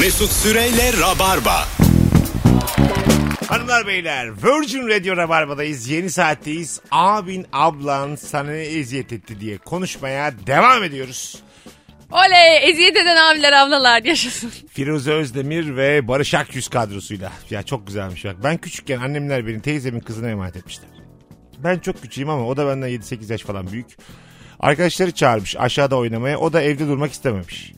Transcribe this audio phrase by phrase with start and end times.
[0.00, 1.64] Mesut Süreyle Rabarba.
[3.48, 5.88] Hanımlar beyler Virgin Radio Rabarba'dayız.
[5.88, 6.80] Yeni saatteyiz.
[6.90, 11.42] Abin ablan sana ne eziyet etti diye konuşmaya devam ediyoruz.
[12.10, 14.52] Oley eziyet eden abiler ablalar yaşasın.
[14.72, 17.32] Firuze Özdemir ve Barış Akyüz kadrosuyla.
[17.50, 18.36] Ya çok güzelmiş bak.
[18.44, 20.88] Ben küçükken annemler beni teyzemin kızına emanet etmişler.
[21.58, 23.86] Ben çok küçüğüm ama o da benden 7-8 yaş falan büyük.
[24.60, 26.38] Arkadaşları çağırmış aşağıda oynamaya.
[26.38, 27.72] O da evde durmak istememiş.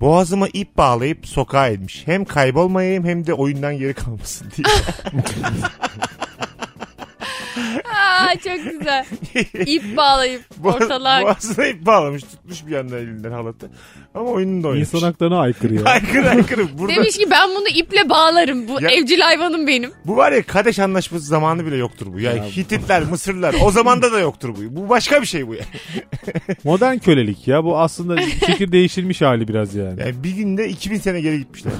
[0.00, 2.02] Boğazıma ip bağlayıp sokağa inmiş.
[2.06, 4.66] Hem kaybolmayayım hem de oyundan geri kalmasın diye.
[7.94, 9.04] Aa çok güzel.
[9.66, 11.22] İp bağlayıp Boğaz- ortalığa.
[11.22, 12.22] Boğazına ip bağlamış.
[12.22, 13.70] Tutmuş bir yandan elinden halatı.
[14.14, 14.88] Ama oyununda oynamış.
[14.94, 15.82] İnsan haklarına aykırı ya.
[15.84, 16.78] Aykırı aykırı.
[16.78, 18.68] Burada, Demiş ki ben bunu iple bağlarım.
[18.68, 19.90] Bu Ya- evcil hayvanım benim.
[20.04, 22.20] Bu var ya Kadeş Anlaşması zamanı bile yoktur bu.
[22.20, 24.76] Ya, Hititler, Mısırlılar o zamanda da yoktur bu.
[24.76, 25.62] Bu başka bir şey bu ya.
[26.64, 27.64] Modern kölelik ya.
[27.64, 30.00] Bu aslında fikir değiştirmiş hali biraz yani.
[30.00, 31.72] Yani bir günde 2000 sene geri gitmişler.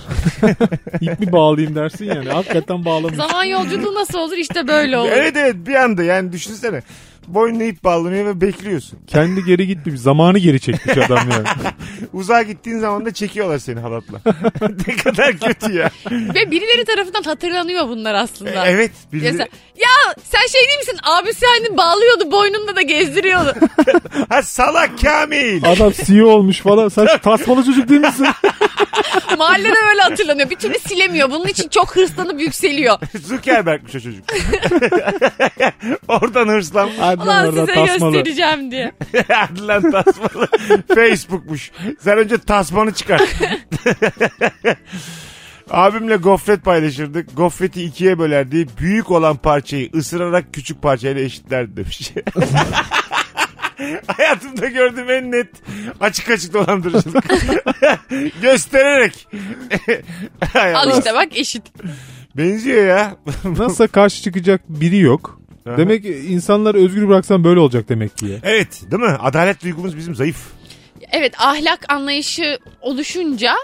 [1.00, 2.28] İp mi bağlayayım dersin yani.
[2.28, 3.16] Hakikaten bağlamış.
[3.16, 5.08] Zaman yolculuğu nasıl olur işte böyle olur.
[5.12, 6.82] evet evet bir anda yani düşünsene.
[7.34, 8.98] Boynuna ip bağlanıyor ve bekliyorsun.
[9.06, 10.00] Kendi geri gitmiş.
[10.00, 11.48] Zamanı geri çekmiş adam yani.
[12.12, 14.20] Uzağa gittiğin zaman da çekiyorlar seni halatla.
[14.88, 15.90] ne kadar kötü ya.
[16.10, 18.66] Ve birileri tarafından hatırlanıyor bunlar aslında.
[18.66, 18.90] evet.
[19.12, 20.98] Ya birileri- sen, ya sen şey değil misin?
[21.02, 23.54] Abisi hani bağlıyordu boynunda da gezdiriyordu.
[24.28, 25.64] Ha salak Kamil.
[25.64, 26.88] Adam CEO olmuş falan.
[26.88, 28.26] Sen tasmalı çocuk değil misin?
[29.38, 30.50] Mahallede böyle hatırlanıyor.
[30.50, 31.30] Bir türlü silemiyor.
[31.30, 32.98] Bunun için çok hırslanıp yükseliyor.
[33.24, 34.24] Zuckerberg'miş o çocuk.
[36.08, 36.94] Oradan hırslanmış.
[37.24, 38.12] Ulan lan oradan size tasmalı.
[38.12, 38.92] göstereceğim diye.
[39.28, 40.48] Hadi lan tasmalı.
[40.94, 41.70] Facebook'muş.
[42.00, 43.20] Sen önce tasmanı çıkar.
[45.70, 47.36] Abimle gofret paylaşırdık.
[47.36, 48.66] Gofreti ikiye bölerdi.
[48.78, 52.12] Büyük olan parçayı ısırarak küçük parçayla eşitlerdi demiş.
[54.06, 55.48] Hayatımda gördüğüm en net
[56.00, 57.24] açık açık dolandırıcılık.
[58.42, 59.28] Göstererek.
[60.52, 61.62] Hay Al işte bak eşit.
[62.36, 63.16] Benziyor ya.
[63.44, 65.37] Nasıl karşı çıkacak biri yok.
[65.76, 69.16] Demek ki insanları özgür bıraksan böyle olacak demek ki evet değil mi?
[69.20, 70.46] Adalet duygumuz bizim zayıf.
[71.12, 73.54] Evet ahlak anlayışı oluşunca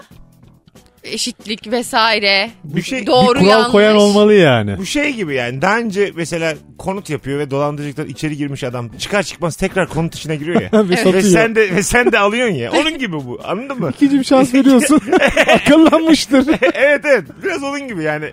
[1.05, 3.71] eşitlik vesaire Bir şey- doğru bir kural yanlış.
[3.71, 4.77] koyan olmalı yani.
[4.77, 9.23] Bu şey gibi yani daha önce mesela konut yapıyor ve dolandırıcılıktan içeri girmiş adam çıkar
[9.23, 10.69] çıkmaz tekrar konut içine giriyor ya.
[10.73, 11.23] Ve ve satıyor.
[11.23, 12.71] sen de ve sen de alıyorsun ya.
[12.71, 13.41] Onun gibi bu.
[13.43, 13.91] Anladın mı?
[13.95, 15.01] İkinci bir şans veriyorsun.
[15.55, 16.47] Akıllanmıştır.
[16.73, 17.23] evet evet.
[17.43, 18.25] Biraz onun gibi yani.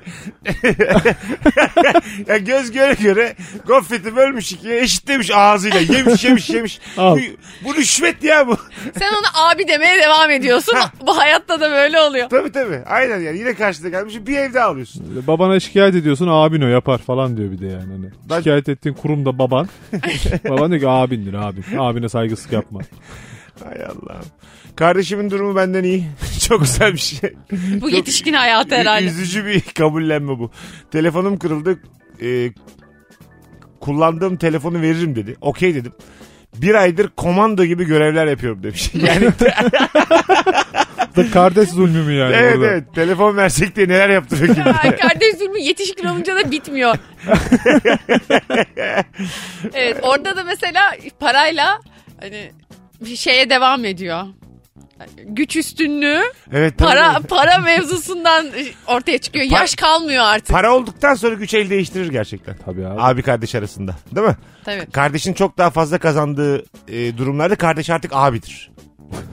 [2.27, 5.81] ya göz göre göre gofreti bölmüş ikiye eşitlemiş ağzıyla.
[5.81, 6.81] Yemiş yemiş yemiş.
[6.97, 7.19] Al.
[7.19, 7.21] Bu,
[7.69, 8.57] bu rüşvet ya bu.
[8.99, 10.79] Sen ona abi demeye devam ediyorsun.
[11.07, 12.29] Bu hayatta da böyle oluyor.
[12.29, 12.62] tabii tabii.
[12.87, 13.39] Aynen yani.
[13.39, 15.25] Yine karşıda gelmiş bir evde alıyorsun.
[15.27, 17.93] Babana şikayet ediyorsun abin o yapar falan diyor bir de yani.
[17.93, 19.69] Hani Ben- Şikayet ettiğin kurum da baban.
[20.49, 21.65] baban diyor ki abindir abin.
[21.79, 22.81] Abine saygısızlık yapma.
[23.65, 24.25] Hay Allah'ım.
[24.77, 26.05] Kardeşimin durumu benden iyi.
[26.49, 27.33] Çok güzel bir şey.
[27.81, 29.07] Bu yetişkin hayatı herhalde.
[29.07, 30.51] Üzücü bir kabullenme bu.
[30.91, 31.79] Telefonum kırıldı.
[32.23, 32.51] Ee,
[33.81, 35.37] kullandığım telefonu veririm dedi.
[35.41, 35.93] Okey dedim.
[36.57, 38.91] Bir aydır komando gibi görevler yapıyorum demiş.
[39.07, 39.31] Yani
[41.17, 42.67] Da kardeş zulmü mü yani evet orada?
[42.67, 44.97] evet telefon versek diye neler yaptırıyor bilir.
[44.99, 46.97] kardeş zulmü yetişkin olunca da bitmiyor.
[49.75, 50.81] evet orada da mesela
[51.21, 51.81] parayla
[52.21, 52.53] hani
[53.01, 54.23] bir şeye devam ediyor.
[55.25, 56.89] Güç üstünlüğü Evet, tabii.
[56.91, 58.47] para para mevzusundan
[58.87, 59.45] ortaya çıkıyor.
[59.45, 60.49] Pa- Yaş kalmıyor artık.
[60.49, 62.57] Para olduktan sonra güç el değiştirir gerçekten.
[62.65, 63.01] Tabii abi.
[63.01, 63.95] Abi kardeş arasında.
[64.15, 64.37] Değil mi?
[64.65, 64.87] Tabii.
[64.93, 68.71] Kardeşin çok daha fazla kazandığı e, durumlarda kardeş artık abidir.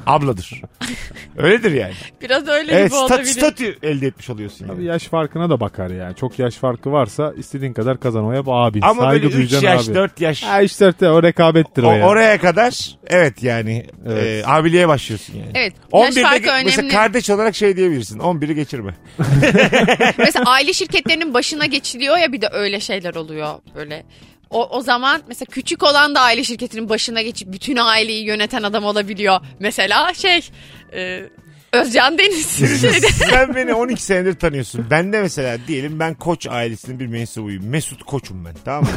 [0.05, 0.61] Abladır.
[1.39, 1.93] Öyledir yani.
[2.21, 3.31] Biraz öyle Evet gibi stat, olabilir.
[3.31, 4.75] statü elde etmiş oluyorsun yani.
[4.75, 6.15] Tabii yaş farkına da bakar yani.
[6.15, 8.81] Çok yaş farkı varsa istediğin kadar kazanmaya abin.
[8.81, 9.95] Ama Saygı böyle 3 duyacaksın yaş abi.
[9.95, 12.05] 4 yaş Ha işte de o rekabettir o, o, yani.
[12.05, 14.45] oraya kadar evet yani Evet.
[14.45, 15.51] e, abiliğe başlıyorsun yani.
[15.55, 15.73] Evet.
[15.93, 16.93] Yaş 11'de farkı ge- mesela önemli.
[16.95, 18.95] kardeş olarak şey diyebilirsin 11'i geçirme.
[20.17, 24.03] Mesela aile şirketlerinin başına geçiliyor ya bir de öyle şeyler oluyor böyle.
[24.49, 28.83] O, o zaman mesela küçük olan da aile şirketinin başına geçip bütün aileyi yöneten adam
[28.83, 29.41] olabiliyor.
[29.59, 30.49] Mesela şey
[30.93, 31.29] e,
[31.73, 33.07] Özcan Deniz şeyde.
[33.29, 34.85] Sen beni 12 senedir tanıyorsun.
[34.89, 37.65] Ben de mesela diyelim ben koç ailesinin bir mensubuyum.
[37.69, 38.89] Mesut koçum ben tamam mı?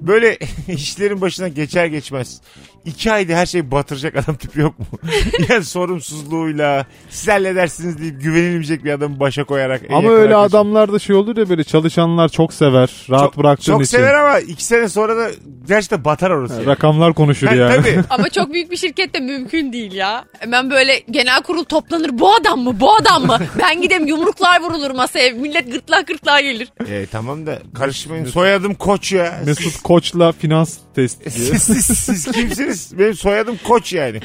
[0.00, 2.40] Böyle işlerin başına geçer geçmez.
[2.84, 4.86] iki ayda her şeyi batıracak adam tipi yok mu?
[5.48, 9.82] yani sorumsuzluğuyla siz halledersiniz deyip güvenilmeyecek bir adamı başa koyarak.
[9.90, 12.90] Ama öyle arkadaş- adamlar da şey olur ya böyle çalışanlar çok sever.
[13.10, 13.96] Rahat çok, bıraktığın çok için.
[13.96, 15.30] sever ama iki sene sonra da
[15.68, 16.54] gerçekten batar orası.
[16.54, 16.66] yani.
[16.66, 17.76] Rakamlar konuşur Ha, yani.
[17.76, 18.00] Tabii.
[18.10, 20.24] Ama çok büyük bir şirkette mümkün değil ya.
[20.38, 22.15] Hemen böyle genel kurul toplanır.
[22.18, 22.80] Bu adam mı?
[22.80, 23.38] Bu adam mı?
[23.58, 25.30] Ben gideyim yumruklar vurulur masaya.
[25.30, 26.68] Millet gırtlak gırtlağa gelir.
[26.88, 28.24] E, tamam da karışmayın.
[28.24, 29.40] Soyadım Koç ya.
[29.46, 31.46] Mesut Koç'la finans testi diye.
[31.58, 32.98] Siz, siz, siz kimsiniz?
[32.98, 34.20] Benim soyadım Koç yani.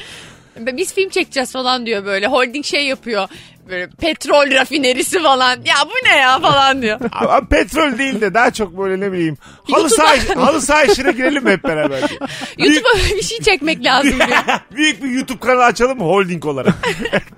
[0.56, 2.26] Biz film çekeceğiz falan diyor böyle.
[2.26, 3.28] Holding şey yapıyor.
[3.68, 5.50] Böyle petrol rafinerisi falan.
[5.50, 7.00] Ya bu ne ya falan diyor.
[7.12, 9.36] Ama petrol değil de daha çok böyle ne bileyim
[9.70, 10.16] halı saha,
[10.46, 12.00] halı saha işine girelim hep beraber.
[12.58, 14.38] YouTube'a bir şey çekmek lazım diyor.
[14.76, 16.74] Büyük bir YouTube kanalı açalım holding olarak?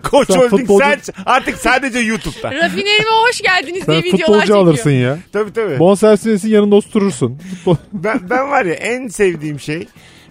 [0.02, 2.52] Koç Sen Holding futbolcu- sen artık sadece YouTube'da.
[2.54, 4.58] Rafinerime hoş geldiniz diye Sen videolar futbolcu çekiyor.
[4.58, 5.18] alırsın ya.
[5.32, 5.78] Tabii tabii.
[5.78, 7.38] Bonservisin yanında oturursun.
[7.64, 9.86] Futbol- Ben, ben var ya en sevdiğim şey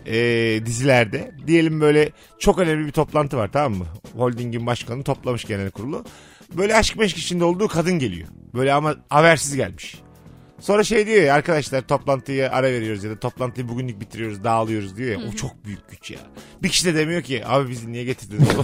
[0.05, 0.15] e,
[0.65, 3.85] dizilerde diyelim böyle çok önemli bir toplantı var tamam mı?
[4.15, 6.05] Holdingin başkanı toplamış genel kurulu.
[6.53, 8.27] Böyle aşk meşk içinde olduğu kadın geliyor.
[8.53, 9.95] Böyle ama habersiz gelmiş.
[10.63, 15.21] Sonra şey diyor ya arkadaşlar toplantıyı ara veriyoruz ya da toplantıyı bugünlük bitiriyoruz dağılıyoruz diyor
[15.21, 15.27] ya.
[15.29, 16.19] O çok büyük güç ya.
[16.63, 18.47] Bir kişi de demiyor ki abi bizi niye getirdiniz?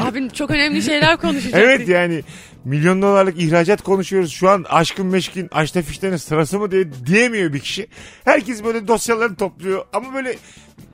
[0.00, 1.60] Abi çok önemli şeyler konuşacaktık.
[1.60, 2.22] evet yani
[2.64, 4.32] milyon dolarlık ihracat konuşuyoruz.
[4.32, 7.86] Şu an aşkın meşkin aşta fişlerin sırası mı diye diyemiyor bir kişi.
[8.24, 10.36] Herkes böyle dosyalarını topluyor ama böyle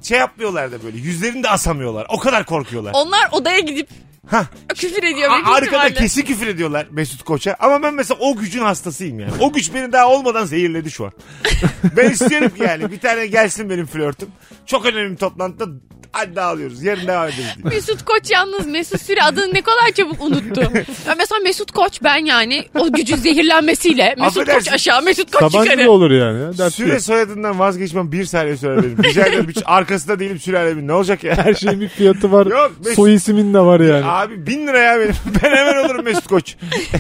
[0.03, 2.07] şey yapmıyorlar da böyle yüzlerini de asamıyorlar.
[2.09, 2.93] O kadar korkuyorlar.
[2.95, 3.89] Onlar odaya gidip
[4.27, 4.47] Hah.
[4.77, 5.31] küfür ediyor.
[5.31, 5.95] A- büyük arkada ihtimalle.
[5.95, 7.57] kesin küfür ediyorlar Mesut Koç'a.
[7.61, 9.33] Ama ben mesela o gücün hastasıyım yani.
[9.41, 11.13] O güç beni daha olmadan zehirledi şu an.
[11.97, 14.29] ben istiyorum ki yani bir tane gelsin benim flörtüm.
[14.67, 15.67] Çok önemli bir toplantıda
[16.15, 16.83] hadi dağılıyoruz.
[16.83, 17.75] Yarın devam ederiz diye.
[17.75, 20.61] Mesut Koç yalnız Mesut Süre adını ne kadar çabuk unuttu.
[21.09, 25.71] Ya mesela Mesut Koç ben yani o gücün zehirlenmesiyle Mesut Koç aşağı Mesut Koç Sabancı
[25.71, 25.87] yukarı.
[25.87, 26.41] da olur yani.
[26.43, 29.03] ya, Dert Süre soyadından vazgeçmem bir saniye sürer benim.
[29.05, 29.47] Rica ederim.
[29.49, 30.89] Hiç arkasında değilim sülalemin.
[30.89, 31.37] Ne olacak ya?
[31.37, 32.47] Her şeyin bir fiyatı var.
[32.47, 34.05] Yok, Mesut- Soy ismin de var yani.
[34.05, 35.15] Abi bin lira ya benim.
[35.43, 36.57] Ben hemen olurum Mesut Koç.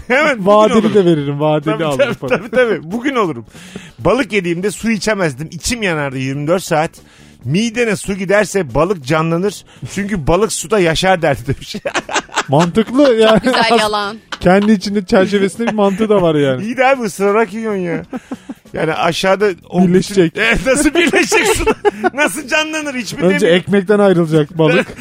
[0.08, 0.94] hemen bugün Vadeli olurum.
[0.94, 1.40] de veririm.
[1.40, 2.14] Vadeli Tabii, alırım.
[2.20, 2.80] tabii, tabii, tabii.
[2.92, 3.46] Bugün olurum.
[3.98, 5.48] Balık yediğimde su içemezdim.
[5.52, 6.90] İçim yanardı 24 saat.
[7.44, 9.64] Midene su giderse balık canlanır.
[9.94, 11.76] Çünkü balık suda yaşar derdi demiş.
[12.48, 13.40] Mantıklı yani.
[13.40, 14.18] Güzel yalan.
[14.44, 16.62] Kendi içinde çerçevesinde bir mantığı da var yani.
[16.64, 18.02] İyi de abi ısırarak yiyorsun ya.
[18.72, 20.34] Yani aşağıda o Birleşecek.
[20.34, 21.64] bütün- Evet, nasıl birleşecek su?
[22.14, 23.56] Nasıl canlanır hiç mi Önce demiyor?
[23.60, 24.86] ekmekten ayrılacak balık.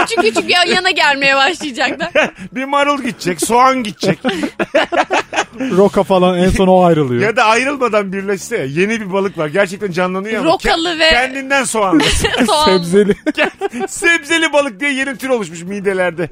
[0.00, 2.10] Küçük küçük ya- yana gelmeye başlayacaklar.
[2.52, 4.18] Bir marul gidecek, soğan gidecek.
[5.60, 7.22] Roka falan en son o ayrılıyor.
[7.22, 9.48] ya da ayrılmadan birleşse ya, yeni bir balık var.
[9.48, 10.52] Gerçekten canlanıyor ama.
[10.52, 12.02] Rokalı ke- ve- Kendinden soğanlı.
[12.46, 12.64] Soğan.
[12.78, 13.16] Sebzeli.
[13.88, 16.28] Sebzeli balık diye yeni tür oluşmuş midelerde.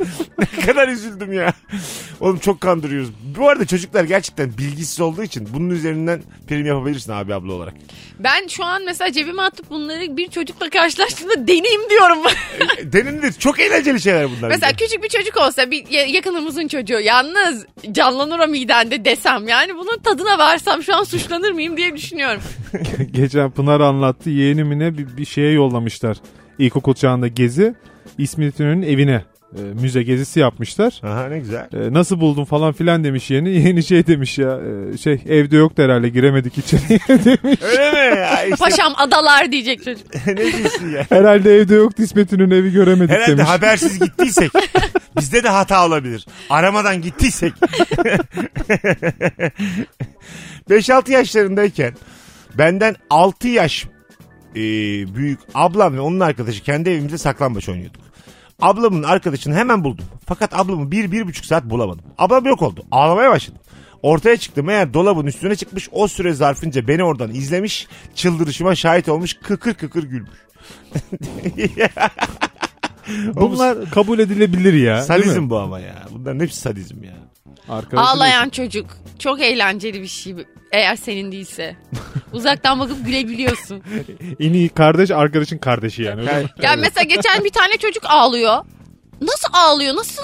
[0.58, 1.52] ne kadar üzüldüm ya.
[2.20, 3.10] Oğlum çok kandırıyoruz.
[3.38, 7.74] Bu arada çocuklar gerçekten bilgisiz olduğu için bunun üzerinden prim yapabilirsin abi abla olarak.
[8.18, 12.18] Ben şu an mesela cebime atıp bunları bir çocukla karşılaştığımda deneyim diyorum.
[12.78, 13.32] E, Denilir.
[13.32, 14.48] Çok eğlenceli şeyler bunlar.
[14.48, 14.84] mesela bir de.
[14.84, 19.98] küçük bir çocuk olsa bir ya- yakınımızın çocuğu yalnız canlanır o midende desem yani bunun
[19.98, 22.40] tadına varsam şu an suçlanır mıyım diye düşünüyorum.
[23.10, 24.30] Geçen Pınar anlattı.
[24.30, 26.16] Yeğenimine bir, bir şeye yollamışlar.
[26.58, 27.74] İlkokul çağında gezi.
[28.18, 29.24] İsmet İnönü'nün evine.
[29.58, 31.00] E, müze gezisi yapmışlar.
[31.02, 31.68] Aha ne güzel.
[31.72, 33.48] E, nasıl buldun falan filan demiş yeğeni.
[33.54, 34.58] Yeğeni şey demiş ya.
[34.94, 37.58] e, şey evde yoktu herhalde giremedik içeriye demiş.
[37.62, 38.18] Öyle mi?
[38.18, 40.26] Ya işte, Paşam adalar diyecek çocuk.
[40.26, 41.06] ne diyorsun ya?
[41.08, 43.48] Herhalde evde yoktu İsmet İnönü evi göremedik Herhalde demiş.
[43.50, 44.50] habersiz gittiysek
[45.18, 46.26] bizde de hata olabilir.
[46.50, 47.52] Aramadan gittiysek.
[50.70, 51.94] 5-6 yaşlarındayken
[52.58, 53.84] benden 6 yaş
[54.50, 54.60] e,
[55.14, 58.00] büyük ablam ve onun arkadaşı kendi evimizde saklambaç oynuyorduk.
[58.60, 60.04] Ablamın arkadaşını hemen buldum.
[60.26, 62.04] Fakat ablamı bir, bir buçuk saat bulamadım.
[62.18, 62.84] Ablam yok oldu.
[62.90, 63.60] Ağlamaya başladım.
[64.02, 69.34] Ortaya çıktım meğer dolabın üstüne çıkmış o süre zarfınca beni oradan izlemiş çıldırışıma şahit olmuş
[69.42, 70.38] kıkır kıkır gülmüş.
[73.34, 74.94] Bunlar kabul edilebilir ya.
[74.94, 75.04] değil mi?
[75.04, 76.02] Sadizm bu ama ya.
[76.12, 77.14] Bunların hepsi sadizm ya.
[77.68, 78.86] Arkadaşın Ağlayan çocuk.
[79.18, 80.34] Çok eğlenceli bir şey
[80.72, 81.76] eğer senin değilse.
[82.32, 83.82] Uzaktan bakıp gülebiliyorsun.
[84.40, 86.20] En iyi kardeş arkadaşın kardeşi yani.
[86.20, 86.50] öyle Yani- mi?
[86.62, 88.64] Ya mesela geçen bir tane çocuk ağlıyor.
[89.20, 89.96] Nasıl ağlıyor?
[89.96, 90.22] Nasıl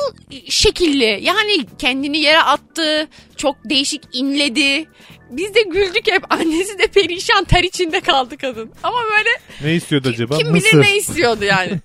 [0.49, 1.19] şekilli?
[1.23, 3.09] Yani kendini yere attı.
[3.37, 4.89] Çok değişik inledi.
[5.31, 6.33] Biz de güldük hep.
[6.33, 8.71] Annesi de perişan ter içinde kaldı kadın.
[8.83, 9.29] Ama böyle
[9.71, 10.39] Ne istiyordu acaba?
[10.39, 10.81] kim bilir Mısır.
[10.83, 11.81] ne istiyordu yani.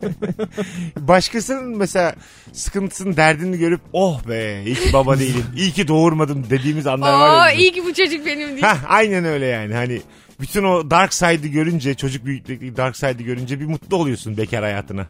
[0.97, 2.15] Başkasının mesela
[2.53, 5.45] sıkıntısının derdini görüp oh be iyi ki baba değilim.
[5.57, 7.53] iyi ki doğurmadım dediğimiz anlar var Aa ya.
[7.53, 7.59] bizim.
[7.65, 8.61] iyi ki bu çocuk benim değil.
[8.61, 9.73] Hah, aynen öyle yani.
[9.73, 10.01] Hani
[10.41, 15.07] bütün o dark side'ı görünce çocuk büyüklükteki dark side'ı görünce bir mutlu oluyorsun bekar hayatına.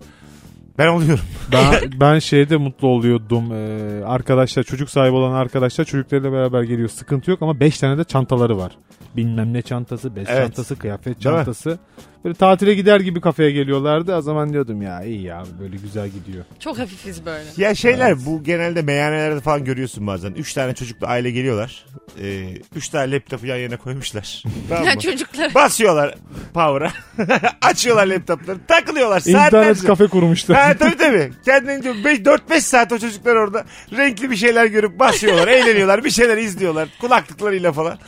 [0.78, 1.24] Ben oluyorum.
[1.52, 3.52] Ben, ben şeyde mutlu oluyordum.
[3.54, 6.90] Ee, arkadaşlar çocuk sahibi olan arkadaşlar çocuklarıyla beraber geliyor.
[6.90, 8.72] Sıkıntı yok ama 5 tane de çantaları var.
[9.18, 10.42] Bilmem ne çantası, bez Evet.
[10.42, 11.80] çantası, kıyafet çantası.
[12.26, 14.16] Böyle tatile gider gibi kafeye geliyorlardı.
[14.16, 16.46] O zaman diyordum ya iyi ya böyle güzel gidiyor.
[16.60, 17.44] Çok hafifiz böyle.
[17.58, 20.32] Ya şeyler bu genelde meyhanelerde falan görüyorsun bazen.
[20.32, 21.86] Üç tane çocuklu aile geliyorlar.
[22.22, 24.44] Ee, üç tane laptopu yan yana koymuşlar.
[24.70, 25.00] tamam Ya mı?
[25.00, 25.54] çocuklar.
[25.56, 26.16] Basıyorlar
[26.54, 26.92] power'a.
[27.62, 28.58] Açıyorlar laptopları.
[28.68, 29.88] Takılıyorlar İnternet saatlerce.
[29.88, 30.56] kafe kurmuşlar.
[30.62, 31.32] Ha tabii tabii.
[31.46, 36.90] Kendince 4-5 saat o çocuklar orada renkli bir şeyler görüp basıyorlar, eğleniyorlar, bir şeyler izliyorlar
[37.02, 38.00] kulaklıklarıyla falan.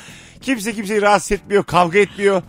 [0.42, 2.42] Kimse kimseyi rahatsız etmiyor, kavga etmiyor.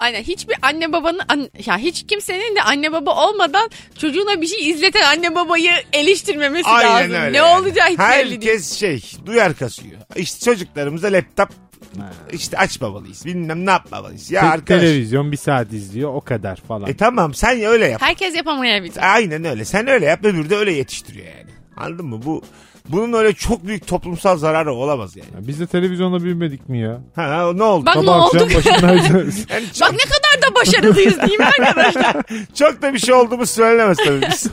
[0.00, 4.70] Aynen hiçbir anne babanın an- ya hiç kimsenin de anne baba olmadan çocuğuna bir şey
[4.70, 7.14] izleten anne babayı eleştirmemesi Aynen lazım.
[7.26, 7.32] öyle.
[7.38, 8.52] Ne olacağı hiç belli değil.
[8.52, 10.00] Herkes şey duyar kasıyor.
[10.16, 11.48] İşte çocuklarımıza laptop
[12.32, 13.24] işte açmamalıyız.
[13.26, 14.30] Bilmem ne yapmamalıyız.
[14.30, 14.80] Ya Te- arkadaş.
[14.80, 16.90] televizyon bir saat izliyor o kadar falan.
[16.90, 18.02] E tamam sen öyle yap.
[18.02, 19.14] Herkes yapamayabilir.
[19.14, 19.64] Aynen öyle.
[19.64, 21.50] Sen öyle yap öbürü de öyle yetiştiriyor yani.
[21.76, 22.20] Anladın mı?
[22.24, 22.42] Bu
[22.88, 25.28] bunun öyle çok büyük toplumsal zararı olamaz yani.
[25.34, 27.00] Ya biz de televizyonda büyümedik mi ya?
[27.14, 27.86] Ha ne oldu?
[27.86, 28.54] Bak ne Sabah akşam oldu?
[28.54, 29.46] başındayız.
[29.50, 32.16] Yani Bak çok, ne kadar da başarılıyız değil mi arkadaşlar?
[32.54, 34.46] çok da bir şey olduğumuz söylenemez tabii biz.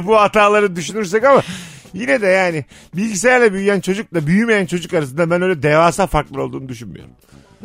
[0.06, 1.42] Bu hataları düşünürsek ama
[1.94, 2.64] yine de yani
[2.96, 7.10] bilgisayarla büyüyen çocukla büyümeyen çocuk arasında ben öyle devasa farklar olduğunu düşünmüyorum.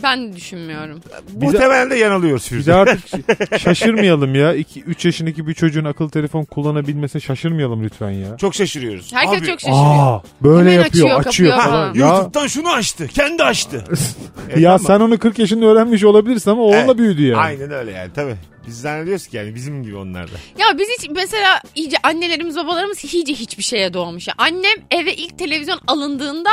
[0.03, 0.99] ben de düşünmüyorum.
[1.41, 2.71] Muhtemelen de yanılıyoruz Bir Firuze.
[2.71, 2.99] de artık
[3.59, 4.55] şaşırmayalım ya.
[4.85, 8.37] 3 yaşındaki bir çocuğun akıllı telefon kullanabilmesine şaşırmayalım lütfen ya.
[8.37, 9.13] Çok şaşırıyoruz.
[9.13, 9.83] Herkes Abi, çok şaşırıyor.
[9.85, 11.69] Aa, böyle Hemen yapıyor, açıyor, açıyor, falan.
[11.69, 11.93] falan.
[11.93, 13.07] Ya, YouTube'dan şunu açtı.
[13.07, 13.83] Kendi açtı.
[14.49, 14.87] E, ya tamam.
[14.87, 16.97] sen onu 40 yaşında öğrenmiş olabilirsin ama oğlunla Evet.
[16.97, 17.37] büyüdü yani.
[17.41, 18.35] Aynen öyle yani tabii.
[18.69, 20.35] Biz zannediyoruz ki yani bizim gibi onlar da.
[20.57, 24.27] Ya biz hiç mesela iyice annelerimiz babalarımız iyice hiçbir şeye doğmuş.
[24.27, 24.33] Ya.
[24.37, 26.49] Annem eve ilk televizyon alındığında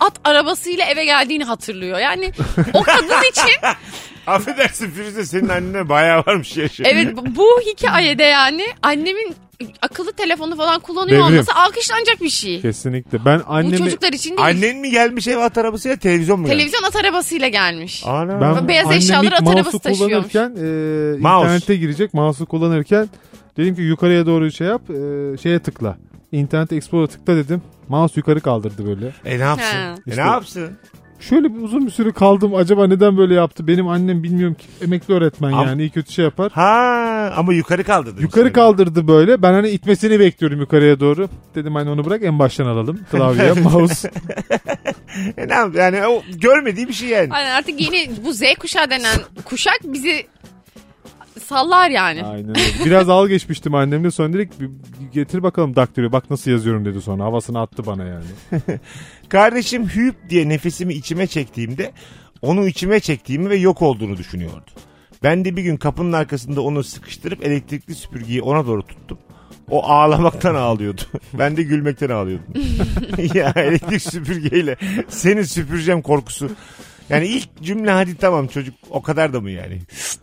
[0.00, 1.98] at arabasıyla eve geldiğini hatırlıyor.
[1.98, 2.32] Yani
[2.74, 3.60] o kadın için
[4.26, 6.82] Affedersin Firuze senin annene bayağı varmış yaşı.
[6.86, 9.34] evet bu- bu hikayede yani annemin
[9.82, 11.34] akıllı telefonu falan kullanıyor Devrim.
[11.34, 12.60] olması alkışlanacak bir şey.
[12.60, 13.24] Kesinlikle.
[13.24, 14.48] Ben Bu annemi çocuklar için değil.
[14.48, 16.58] Annen mi gelmiş ev at arabasıyla televizyon mu gelmiş?
[16.64, 18.02] Televizyon at arabasıyla gelmiş.
[18.06, 18.40] Ana.
[18.40, 20.32] ben Beyaz eşyaları at arabası taşıyormuş.
[20.32, 21.44] kullanırken e, Mouse.
[21.44, 22.14] internete girecek.
[22.14, 23.08] Mouse'u kullanırken
[23.56, 24.82] dedim ki yukarıya doğru şey yap.
[24.90, 25.96] e, şeye tıkla.
[26.32, 27.62] İnternet Explorer'a tıkla dedim.
[27.88, 29.12] Mouse yukarı kaldırdı böyle.
[29.24, 29.76] E ne yapsın?
[29.76, 29.94] Ha.
[30.06, 30.78] E İşte- ne yapsın?
[31.20, 32.54] Şöyle bir uzun bir süre kaldım.
[32.54, 33.66] Acaba neden böyle yaptı?
[33.66, 36.52] Benim annem bilmiyorum ki emekli öğretmen Am- yani iyi kötü şey yapar.
[36.52, 38.22] Ha ama yukarı kaldırdı.
[38.22, 39.42] Yukarı kaldırdı böyle.
[39.42, 41.28] Ben hani itmesini bekliyorum yukarıya doğru.
[41.54, 43.00] Dedim hani onu bırak en baştan alalım.
[43.10, 44.10] Klavye, mouse.
[45.36, 47.28] E ne yap- yani o görmediği bir şey yani.
[47.30, 50.26] Aynen artık yeni bu Z kuşağı denen kuşak bizi
[51.46, 52.24] sallar yani.
[52.24, 52.84] Aynen öyle.
[52.84, 54.70] Biraz al geçmiştim annemle sonra dedik "Bir
[55.12, 57.24] getir bakalım daktilo bak nasıl yazıyorum dedi sonra.
[57.24, 58.24] Havasını attı bana yani.
[59.28, 61.92] Kardeşim hüp diye nefesimi içime çektiğimde
[62.42, 64.70] onu içime çektiğimi ve yok olduğunu düşünüyordu.
[65.22, 69.18] Ben de bir gün kapının arkasında onu sıkıştırıp elektrikli süpürgeyi ona doğru tuttum.
[69.70, 71.00] O ağlamaktan ağlıyordu.
[71.38, 72.46] Ben de gülmekten ağlıyordum.
[73.34, 74.76] ya elektrik süpürgeyle
[75.08, 76.50] seni süpüreceğim korkusu.
[77.10, 79.78] Yani ilk cümle hadi tamam çocuk o kadar da mı yani?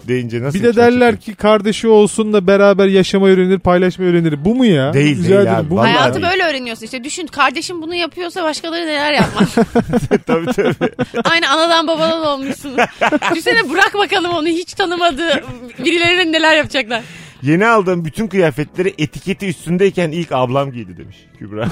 [0.08, 1.36] deyince nasıl Bir de derler çekiyor?
[1.36, 4.46] ki kardeşi olsun da beraber yaşamayı öğrenir, paylaşmayı öğrenir.
[4.46, 4.94] Bu mu ya?
[4.94, 6.26] Değil, Rica değil abi, Bu Hayatı değil.
[6.32, 7.04] böyle öğreniyorsun işte.
[7.04, 9.56] Düşün kardeşim bunu yapıyorsa başkaları neler yapmaz.
[10.26, 10.90] tabii tabii.
[11.24, 12.78] Aynı anadan babadan olmuşsun.
[13.32, 15.44] Düşünsene bırak bakalım onu hiç tanımadığı
[15.86, 17.02] birilerinin neler yapacaklar.
[17.42, 21.68] Yeni aldığım bütün kıyafetleri etiketi üstündeyken ilk ablam giydi demiş Kübra.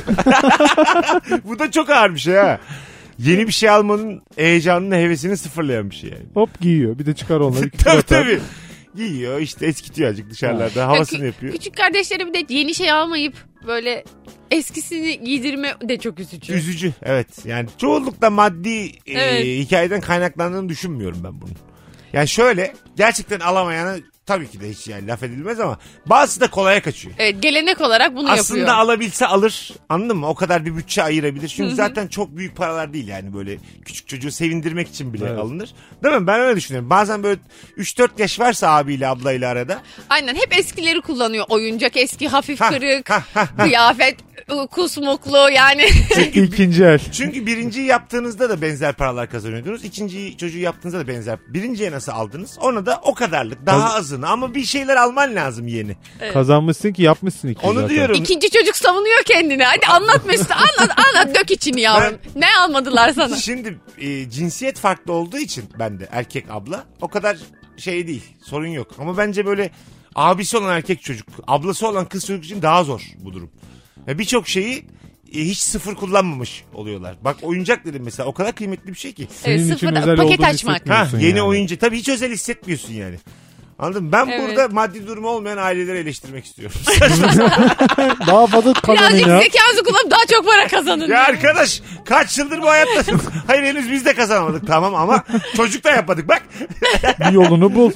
[1.46, 2.60] Bu da çok ağır bir şey ha.
[3.24, 6.26] Yeni bir şey almanın heyecanını, hevesini sıfırlayan bir şey yani.
[6.34, 7.00] Hop giyiyor.
[7.00, 7.70] Bir de çıkar onları.
[7.84, 8.40] tabii tabii.
[8.96, 11.54] Giyiyor işte eskitiyor azıcık dışarılarda havasını yapıyor.
[11.54, 13.34] Küçük kardeşleri bir de yeni şey almayıp
[13.68, 14.04] böyle
[14.52, 16.54] eskisini giydirme de çok üzücü.
[16.54, 19.46] Üzücü evet yani çoğunlukla maddi e, Evet.
[19.46, 21.56] hikayeden kaynaklandığını düşünmüyorum ben bunun.
[22.14, 26.82] Yani şöyle gerçekten alamayanı tabii ki de hiç yani laf edilmez ama bazısı da kolaya
[26.82, 27.16] kaçıyor.
[27.18, 28.78] Evet gelenek olarak bunu Aslında yapıyor.
[28.78, 29.72] alabilse alır.
[29.90, 30.28] Anladın mı?
[30.28, 31.48] O kadar bir bütçe ayırabilir.
[31.48, 35.40] Çünkü zaten çok büyük paralar değil yani böyle küçük çocuğu sevindirmek için bile Evet.
[35.40, 35.70] alınır.
[36.04, 36.28] Değil mi?
[36.28, 36.90] Ben öyle düşünüyorum.
[36.90, 37.40] Bazen böyle
[37.78, 39.82] 3-4 yaş varsa abiyle ablayla arada.
[40.10, 41.46] Aynen hep eskileri kullanıyor.
[41.50, 43.64] Oyuncak eski hafif Ha, kırık, ha, ha, ha.
[43.64, 44.16] kıyafet
[44.52, 45.86] ı, kusmuklu yani.
[46.34, 47.00] İkinci el.
[47.12, 49.86] Çünkü birinciyi yaptığınızda da benzer paralar kazanıyordunuz.
[49.86, 51.40] İkinciyi çocuğu yaptığınızda da benzer.
[51.48, 52.58] Birinciye nasıl aldınız?
[52.62, 53.66] Ona da o kadarlık.
[53.66, 55.96] Daha Kaz- azını ama bir şeyler alman lazım yeni.
[56.34, 57.90] Kazanmışsın ki yapmışsın iki Onu zaten.
[57.90, 58.16] diyorum.
[58.16, 59.64] İkinci çocuk savunuyor kendini.
[59.64, 62.18] Hadi anlat Mesut anlat anlat dök içini yavrum.
[62.36, 63.36] Ne almadılar sana?
[63.36, 67.38] Şimdi e, cinsiyet farklı olduğu için ben de erkek abla o kadar
[67.78, 68.88] şey değil sorun yok.
[69.00, 69.72] Ama bence böyle
[70.16, 73.50] abisi olan erkek çocuk ablası olan kız çocuk için daha zor bu durum.
[74.08, 74.86] Ya Birçok şeyi
[75.36, 77.16] e, hiç sıfır kullanmamış oluyorlar.
[77.22, 79.28] Bak oyuncak dedim mesela o kadar kıymetli bir şey ki.
[79.44, 80.90] Senin Evet, için özel paket açmak.
[80.90, 81.42] Ha, yeni yani.
[81.42, 83.16] oyuncu tabii hiç özel hissetmiyorsun yani.
[83.82, 84.12] Anladın mı?
[84.12, 84.42] Ben Evet.
[84.50, 86.78] burada maddi durumu olmayan aileleri eleştirmek istiyorum.
[88.28, 89.40] Daha fazla kazanın Birazcık ya.
[89.40, 91.10] zekanızı kullanıp daha çok para kazanın.
[91.10, 93.22] ya arkadaş kaç yıldır bu hayattasın?
[93.48, 95.24] Hayır henüz biz de kazanamadık tamam ama
[95.58, 96.44] çocuk da yapmadık bak.
[97.20, 97.92] Bir yolunu bul.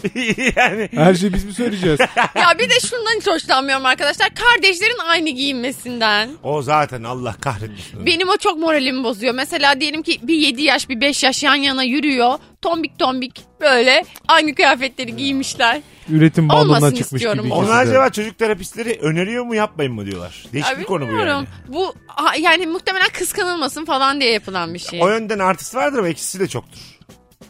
[0.55, 1.99] yani Her şeyi biz mi söyleyeceğiz?
[2.35, 4.29] Ya bir de şundan hiç hoşlanmıyorum arkadaşlar.
[4.35, 6.29] Kardeşlerin aynı giyinmesinden.
[6.43, 8.05] o zaten Allah kahretmesin.
[8.05, 9.33] Benim o çok moralimi bozuyor.
[9.33, 12.39] Mesela diyelim ki bir 7 yaş bir 5 yaş yan yana yürüyor.
[12.61, 15.81] Tombik tombik böyle aynı kıyafetleri giymişler.
[16.09, 17.43] Üretim bandından çıkmış istiyorum.
[17.45, 17.53] gibi.
[17.53, 17.89] Onlar de.
[17.89, 20.45] acaba çocuk terapistleri öneriyor mu yapmayın mı diyorlar.
[20.53, 21.31] Değişik bir konu bu bilmiyorum.
[21.31, 21.47] yani.
[21.67, 25.03] Bu ha- yani muhtemelen kıskanılmasın falan diye yapılan bir şey.
[25.03, 26.79] O yönden artısı vardır ama eksisi de çoktur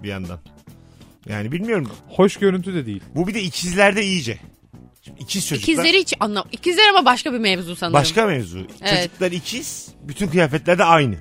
[0.04, 0.40] bir yandan.
[1.30, 1.92] Yani bilmiyorum.
[2.10, 3.04] Hoş görüntü de değil.
[3.16, 4.40] Bu bir de ikizlerde iyice.
[5.02, 5.74] Şimdi ikiz çocuklar.
[5.74, 6.46] İkizleri hiç anlam.
[6.52, 7.94] İkizler ama başka bir mevzu sanırım.
[7.94, 8.68] Başka mevzu.
[8.82, 9.04] Evet.
[9.04, 9.88] Çocuklar ikiz.
[10.02, 11.16] Bütün kıyafetler de aynı.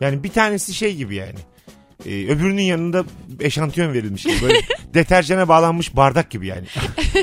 [0.00, 1.38] Yani bir tanesi şey gibi yani.
[2.06, 3.04] Ee, öbürünün yanında
[3.40, 4.42] eşantiyon verilmiş gibi.
[4.42, 4.58] Böyle
[4.94, 6.66] deterjana bağlanmış bardak gibi yani.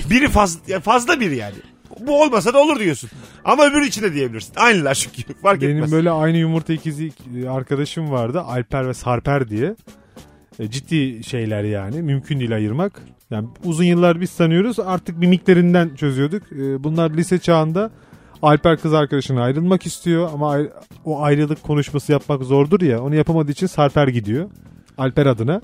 [0.09, 1.55] Biri fazla, fazla biri yani.
[1.99, 3.09] Bu olmasa da olur diyorsun.
[3.45, 4.53] Ama öbürü için de diyebilirsin.
[4.55, 5.33] Aynılar çünkü.
[5.41, 5.91] Fark Benim etmez.
[5.91, 7.11] böyle aynı yumurta ikizi
[7.49, 8.41] arkadaşım vardı.
[8.41, 9.75] Alper ve Sarper diye.
[10.59, 12.01] E, ciddi şeyler yani.
[12.01, 13.01] Mümkün değil ayırmak.
[13.31, 14.79] Yani uzun yıllar biz tanıyoruz.
[14.79, 16.43] Artık mimiklerinden çözüyorduk.
[16.51, 17.91] E, bunlar lise çağında
[18.41, 20.57] Alper kız arkadaşına ayrılmak istiyor ama
[21.05, 23.01] o ayrılık konuşması yapmak zordur ya.
[23.03, 24.49] Onu yapamadığı için Sarper gidiyor.
[24.97, 25.61] Alper adına.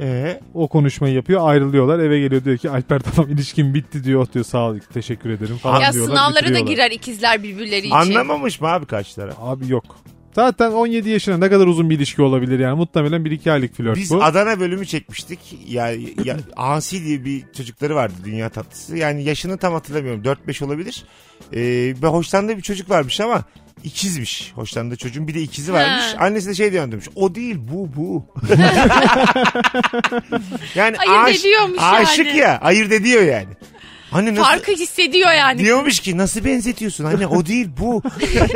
[0.00, 4.32] Ee, O konuşmayı yapıyor ayrılıyorlar eve geliyor diyor ki Alper tamam ilişkin bitti diyor "Oh,"
[4.32, 6.10] diyor sağ ol teşekkür ederim falan Ya diyorlar.
[6.14, 6.70] sınavlara da bitiriyorlar.
[6.72, 7.90] girer ikizler birbirleri için.
[7.90, 9.36] anlamamış mı abi kaç taraf?
[9.40, 9.84] Abi yok.
[10.32, 14.10] Zaten 17 yaşına ne kadar uzun bir ilişki olabilir yani muhtemelen 1-2 aylık flört Biz
[14.10, 14.24] bu.
[14.24, 15.38] Adana bölümü çekmiştik.
[15.68, 15.90] Ya,
[16.24, 18.96] ya Asi diye bir çocukları vardı dünya tatlısı.
[18.96, 20.22] Yani yaşını tam hatırlamıyorum.
[20.22, 21.04] 4-5 olabilir.
[21.52, 21.60] Ee,
[22.02, 23.44] ve hoşlandığı bir çocuk varmış ama
[23.84, 24.52] ikizmiş.
[24.54, 26.14] Hoşlandığı çocuğun bir de ikizi varmış.
[26.14, 26.24] Ha.
[26.24, 27.06] Annesi de şey diyor demiş.
[27.14, 28.26] O değil bu bu.
[30.74, 32.38] yani Ayırt aş- ediyormuş aşık yani.
[32.38, 32.58] ya.
[32.62, 33.48] Ayırt ediyor yani.
[34.10, 35.58] Hani nasıl Farkı hissediyor yani.
[35.58, 38.02] diyormuş ki nasıl benzetiyorsun anne o değil bu.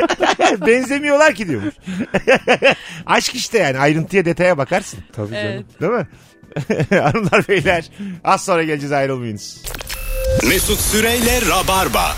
[0.67, 1.73] Benzemiyorlar ki diyormuş.
[3.05, 4.99] Aşk işte yani ayrıntıya detaya bakarsın.
[5.13, 5.45] Tabii canım.
[5.47, 5.81] Evet.
[5.81, 6.07] Değil mi?
[6.99, 7.89] Hanımlar beyler
[8.23, 9.63] az sonra geleceğiz ayrılmayınız.
[10.47, 12.15] Mesut Süreyle Rabarba.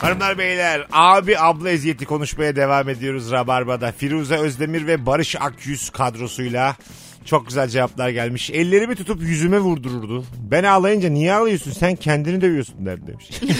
[0.00, 3.92] Hanımlar beyler abi abla eziyeti konuşmaya devam ediyoruz Rabarba'da.
[3.92, 6.76] Firuze Özdemir ve Barış Akyüz kadrosuyla
[7.24, 8.50] çok güzel cevaplar gelmiş.
[8.50, 10.24] Ellerimi tutup yüzüme vurdururdu.
[10.50, 13.30] Ben ağlayınca niye ağlıyorsun sen kendini dövüyorsun derdi demiş.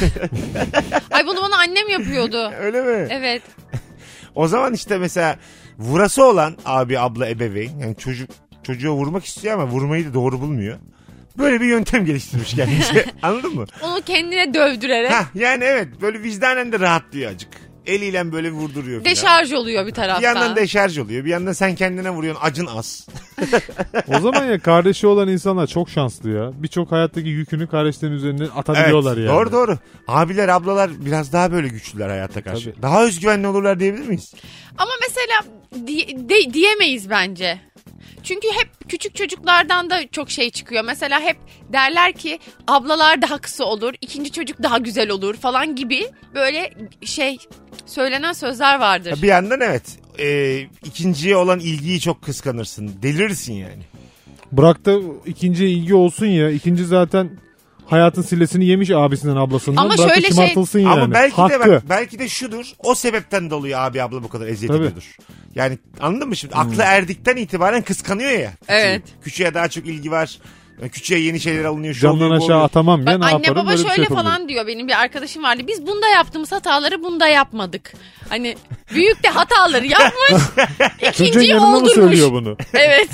[1.10, 2.50] Ay bunu bana annem yapıyordu.
[2.60, 3.06] Öyle mi?
[3.10, 3.42] Evet.
[4.34, 5.36] O zaman işte mesela
[5.78, 8.30] vurası olan abi abla ebeveyn yani çocuk
[8.62, 10.78] çocuğa vurmak istiyor ama vurmayı da doğru bulmuyor.
[11.38, 13.04] Böyle bir yöntem geliştirmiş kendisi.
[13.22, 13.64] Anladın mı?
[13.82, 17.48] Onu kendine dövdürerek Hah, yani evet böyle vicdanen de rahatlıyor acık.
[17.86, 19.00] Eliyle böyle vurduruyor.
[19.00, 19.10] falan.
[19.10, 20.22] deşarj oluyor bir Bir taraftan.
[20.22, 21.24] yandan deşarj oluyor.
[21.24, 23.06] Bir yandan sen kendine vuruyorsun acın az.
[24.08, 26.50] O zaman ya kardeşi olan insanlar çok şanslı ya.
[26.54, 29.28] Birçok hayattaki yükünü kardeşlerin üzerine atabiliyorlar yani.
[29.28, 29.78] Doğru doğru.
[30.08, 32.72] Abiler ablalar biraz daha böyle güçlüler hayatta karşı.
[32.72, 32.82] Tabii.
[32.82, 34.34] Daha özgüvenli olurlar diyebilir miyiz?
[34.78, 35.54] Ama mesela
[35.86, 37.60] di- de- diyemeyiz bence.
[38.22, 40.84] Çünkü hep küçük çocuklardan da çok şey çıkıyor.
[40.84, 41.36] Mesela hep
[41.72, 47.38] derler ki ablalar daha kısa olur, ikinci çocuk daha güzel olur falan gibi böyle şey
[47.86, 49.22] söylenen sözler vardır.
[49.22, 49.98] Bir yandan evet.
[50.18, 52.90] Ee, ikinciye olan ilgiyi çok kıskanırsın.
[53.02, 53.82] Delirirsin yani.
[54.52, 56.50] Bırak da ikinciye ilgi olsun ya.
[56.50, 57.30] İkinci zaten
[57.86, 59.82] hayatın sillesini yemiş abisinden ablasından.
[59.82, 60.88] Ama Bırak da şöyle şey- yani.
[61.00, 61.54] Ama belki Hakkı.
[61.54, 62.66] de bak, belki de şudur.
[62.78, 64.78] O sebepten dolayı abi abla bu kadar eziyet Tabii.
[64.84, 65.16] ediyordur.
[65.54, 66.54] Yani anladın mı şimdi?
[66.54, 68.50] Aklı erdikten itibaren kıskanıyor ya.
[68.60, 68.72] küçüğü.
[68.72, 69.02] Evet.
[69.24, 70.38] Küçüğe daha çok ilgi var.
[70.92, 71.94] Küçüğe yeni şeyler alınıyor.
[71.94, 72.64] Şu Camdan oluyor, bu aşağı oluyor.
[72.66, 73.56] atamam ya Bak ne anne yaparım?
[73.66, 74.14] baba şey şöyle yapabilirim.
[74.16, 74.66] falan diyor.
[74.66, 75.62] Benim bir arkadaşım vardı.
[75.68, 77.92] Biz bunda yaptığımız hataları bunda yapmadık.
[78.28, 78.56] Hani
[78.94, 80.42] büyük de hataları yapmış.
[81.00, 81.94] Çocuğun ikinciyi yanında mı oldurmuş.
[81.94, 82.56] söylüyor bunu?
[82.74, 83.08] Evet.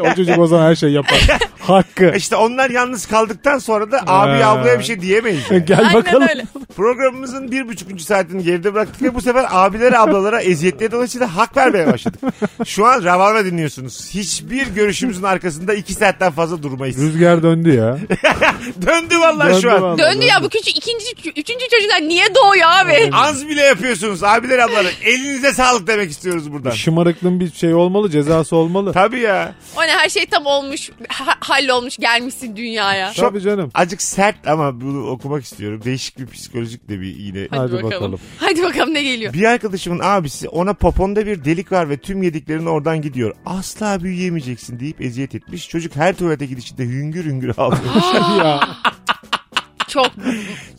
[0.12, 1.20] o çocuk o zaman her şey yapar.
[1.66, 2.12] Hakkı.
[2.16, 5.42] İşte onlar yalnız kaldıktan sonra da abi ablaya bir şey diyemeyiz.
[5.50, 5.64] yani.
[5.64, 6.28] Gel Aynen bakalım.
[6.28, 6.44] öyle.
[6.76, 11.86] Programımızın bir buçukuncu saatini geride bıraktık ve bu sefer abilere ablalara eziyetleri dolayısıyla hak vermeye
[11.92, 12.20] başladık.
[12.64, 14.10] Şu an Ravarva dinliyorsunuz.
[14.14, 16.96] Hiçbir görüşümüzün arkasında iki saatten fazla durmayız.
[16.98, 17.98] Rüzgar döndü ya.
[18.86, 19.82] Döndü vallahi Döndü şu an.
[19.82, 19.98] vallahi.
[19.98, 21.04] Döndü ya bu küçük ikinci,
[21.36, 23.10] üçüncü çocuklar niye doğuyor abi?
[23.12, 24.94] Az bile yapıyorsunuz abiler ablalar.
[25.04, 26.70] Elinize sağlık demek istiyoruz buradan.
[26.70, 28.92] Şımarıklığın bir şey olmalı, cezası olmalı.
[28.92, 29.54] Tabii ya.
[29.76, 33.12] O ne her şey tam olmuş, ha- hallolmuş gelmişsin dünyaya.
[33.12, 33.70] Çok- Tabii canım.
[33.74, 35.80] Acık sert ama bunu okumak istiyorum.
[35.84, 37.48] Değişik bir psikolojik de bir iğne.
[37.50, 37.92] Hadi, Hadi bakalım.
[37.92, 38.20] bakalım.
[38.38, 39.32] Hadi bakalım ne geliyor.
[39.32, 43.34] Bir arkadaşımın abisi ona poponda bir delik var ve tüm yediklerin oradan gidiyor.
[43.46, 45.68] Asla büyüyemeyeceksin deyip eziyet etmiş.
[45.68, 47.80] Çocuk her tuvalete gidişinde hüngür hüngür ağlıyor.
[49.88, 50.10] Çok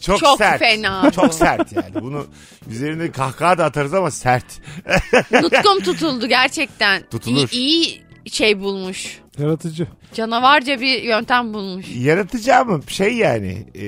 [0.02, 0.60] Çok, Çok sert.
[0.60, 1.12] fena.
[1.12, 2.02] Çok sert yani.
[2.02, 2.26] Bunu
[2.70, 4.46] üzerine kahkaha da atarız ama sert.
[5.32, 7.04] nutkum tutuldu gerçekten.
[7.12, 7.50] Tutulur.
[7.52, 9.20] İyi, iyi şey bulmuş.
[9.40, 9.88] Yaratıcı.
[10.14, 11.86] Canavarca bir yöntem bulmuş.
[11.96, 13.82] Yaratıcı ama şey yani e,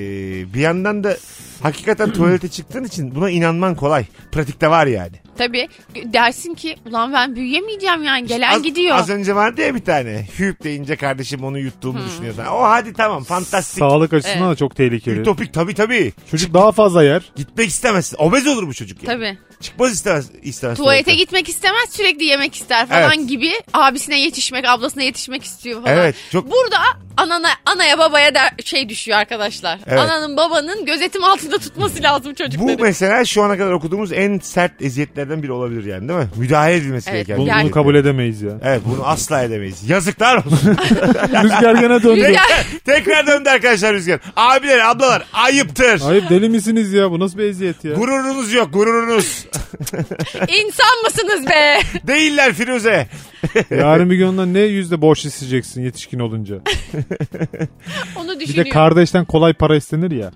[0.54, 1.16] bir yandan da
[1.62, 4.04] hakikaten tuvalete çıktığın için buna inanman kolay.
[4.32, 5.16] Pratikte var yani.
[5.38, 5.68] Tabii
[6.04, 8.96] dersin ki ulan ben büyüyemeyeceğim yani gelen az, gidiyor.
[8.96, 10.26] Az önce vardı ya bir tane.
[10.38, 12.34] Hüp deyince kardeşim onu yuttuğumu düşünüyor.
[12.52, 13.78] O hadi tamam fantastik.
[13.78, 14.50] Sağlık açısından Evet.
[14.52, 15.20] da çok tehlikeli.
[15.20, 16.12] Ütopik tabii tabii.
[16.30, 17.22] Çocuk daha fazla yer.
[17.36, 18.14] Gitmek istemez.
[18.18, 19.06] Obez olur bu çocuk ya.
[19.06, 19.38] Tabii.
[19.60, 20.30] Çıkmaz istemez.
[20.42, 21.22] istemez Tuvalete tuvalete.
[21.22, 23.28] gitmek istemez sürekli yemek ister falan Evet.
[23.28, 25.96] gibi abisine yetişmek ablasına yetişmek istiyor falan.
[25.96, 26.76] Evet çok Burada
[27.16, 29.78] anana, anaya babaya da şey düşüyor arkadaşlar.
[29.86, 30.00] Evet.
[30.00, 32.76] Ananın babanın gözetim altında tutması lazım bu çocukları.
[32.80, 36.26] mesela şu ana kadar okuduğumuz en sert eziyetlerden şeylerden biri olabilir yani değil mi?
[36.36, 37.36] Müdahale edilmesi Evet, gereken.
[37.38, 38.52] Bunu, bir Yani- bunu kabul edemeyiz ya.
[38.62, 39.90] Evet bunu asla edemeyiz.
[39.90, 40.58] Yazıklar olsun.
[41.44, 42.28] Rüzgar gene döndü.
[42.28, 42.44] Rüzgar
[42.84, 44.20] Tekrar döndü arkadaşlar Rüzgar.
[44.36, 46.00] Abiler ablalar ayıptır.
[46.08, 47.10] Ayıp deli misiniz ya?
[47.10, 47.94] Bu nasıl bir eziyet ya?
[47.94, 49.46] Gururunuz yok gururunuz.
[50.48, 51.80] insan mısınız be?
[52.06, 53.06] Değiller Firuze.
[53.70, 56.54] Yarın bir gün ondan ne yüzde borç isteyeceksin yetişkin olunca?
[58.16, 58.70] Onu Bir düşünüyorum.
[58.70, 60.30] de kardeşten kolay para istenir ya.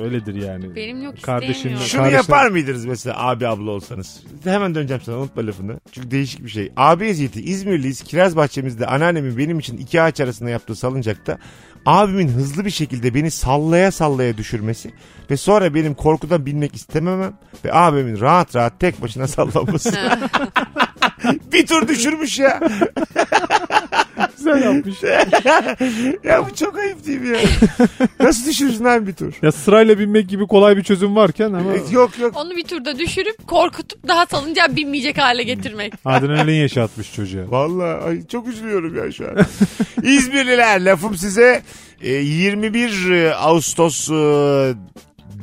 [0.00, 0.76] Öyledir yani.
[0.76, 1.86] Benim yok Kardeşin- istemiyorum.
[1.86, 4.20] Şunu Kardeşler- yapar mıydınız mesela abi abla olsanız?
[4.44, 5.80] Hemen döneceğim sana unutma lafını.
[5.92, 6.72] Çünkü değişik bir şey.
[6.76, 8.02] Abi eziyeti İzmirliyiz.
[8.02, 11.38] Kiraz bahçemizde anneannemin benim için iki ağaç arasında yaptığı salıncakta
[11.86, 14.90] abimin hızlı bir şekilde beni sallaya sallaya düşürmesi
[15.30, 17.32] ve sonra benim korkudan binmek istememem
[17.64, 19.94] ve abimin rahat rahat tek başına sallaması.
[21.52, 22.60] bir tur düşürmüş ya.
[24.36, 24.94] Güzel yapmış.
[26.24, 27.40] Ya bu çok ayıp değil mi ya?
[28.20, 29.32] Nasıl düşürürsün abi bir tur?
[29.42, 32.36] ya sırayla binmek gibi kolay bir çözüm varken ama Yok yok.
[32.36, 35.92] Onu bir turda düşürüp korkutup daha salıncağa binmeyecek hale getirmek.
[36.04, 37.50] adrenalin yaşatmış çocuğa.
[37.50, 39.46] Vallahi ay çok üzülüyorum ya şu an.
[40.02, 41.62] İzmirliler lafım size
[42.02, 44.14] e, 21 Ağustos e,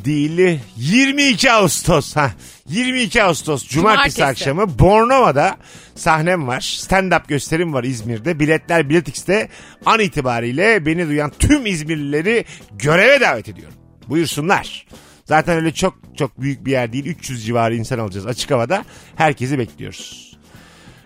[0.05, 2.31] değil 22 Ağustos ha
[2.71, 4.25] 22 Ağustos Cumartesi, Cumartesi.
[4.25, 5.57] akşamı Bornova'da
[5.95, 6.59] sahnem var.
[6.61, 8.39] Stand up gösterim var İzmir'de.
[8.39, 9.49] Biletler Bilet X'te
[9.85, 13.73] an itibariyle beni duyan tüm İzmirlileri göreve davet ediyorum.
[14.09, 14.87] Buyursunlar.
[15.25, 17.05] Zaten öyle çok çok büyük bir yer değil.
[17.05, 18.85] 300 civarı insan alacağız açık havada.
[19.15, 20.37] Herkesi bekliyoruz.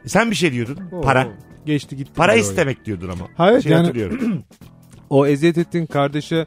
[0.05, 0.79] E Sen bir şey diyordun.
[1.03, 1.25] Para.
[1.27, 1.31] Oo,
[1.65, 2.11] Geçti gitti.
[2.15, 3.27] Para istemek diyordun ama.
[3.37, 4.43] Hayır, Şey yani- hatırlıyorum.
[5.09, 6.45] O eziyet ettiğin kardeşe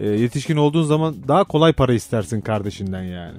[0.00, 3.38] e, yetişkin olduğun zaman daha kolay para istersin kardeşinden yani.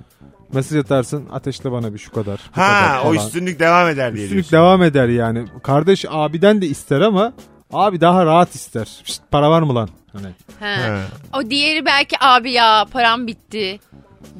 [0.54, 2.39] Mesaj atarsın ateşle bana bir şu kadar.
[2.58, 4.52] bu ha kadar o üstünlük devam eder diye Üstünlük diyorsun.
[4.58, 5.46] devam eder yani.
[5.63, 7.34] Kardeş abiden de ister ama
[7.74, 8.88] abi daha rahat ister.
[9.04, 9.89] Şşt, para var mı lan?
[10.13, 10.28] Hani.
[10.60, 10.82] He.
[10.82, 10.98] Ha.
[11.38, 13.80] O diğeri belki abi ya param bitti.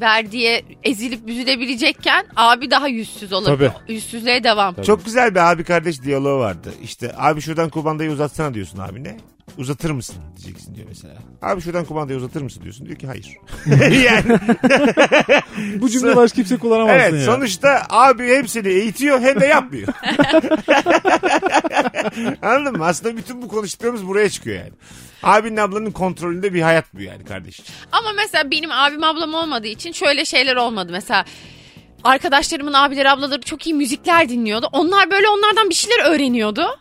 [0.02, 3.72] Ver diye ezilip üzülebilecekken abi daha yüzsüz olabilir.
[3.88, 4.76] Yüzsüzlüğe devam.
[4.82, 6.74] Çok güzel bir abi kardeş diyaloğu vardı.
[6.84, 9.18] İşte abi şuradan kumandayı uzatsana diyorsun abine.
[9.58, 11.14] Uzatır mısın diyeceksin diyor mesela.
[11.42, 12.86] Abi şuradan kumandayı uzatır mısın diyorsun.
[12.86, 13.38] Diyor ki hayır.
[14.06, 14.40] yani
[15.82, 17.22] Bu cümle başka kimse kullanamazsın evet ya.
[17.22, 19.88] sonuçta abi hem seni eğitiyor hem de yapmıyor.
[22.42, 22.86] Anladın mı?
[22.86, 24.72] Aslında bütün bu konuştuklarımız buraya çıkıyor yani.
[25.24, 27.62] Abinin ablanın kontrolünde bir hayat bu yani kardeş.
[27.92, 30.92] Ama mesela benim abim ablam olmadığı için şöyle şeyler olmadı.
[30.92, 31.26] Mesela
[32.04, 34.70] arkadaşlarımın abileri ablaları çok iyi müzikler dinliyordu.
[34.72, 36.80] Onlar böyle onlardan bir şeyler öğreniyordu.